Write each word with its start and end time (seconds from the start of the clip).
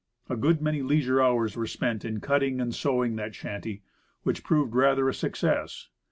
A 0.31 0.35
good 0.35 0.63
many 0.63 0.81
leisure 0.81 1.21
hours 1.21 1.55
were 1.55 1.67
spent 1.67 2.03
in 2.03 2.21
cutting 2.21 2.59
and 2.59 2.73
sewing 2.73 3.17
that 3.17 3.35
shanty, 3.35 3.83
which 4.23 4.43
proved 4.43 4.73
rather 4.73 5.07
a 5.07 5.13
success. 5.13 5.89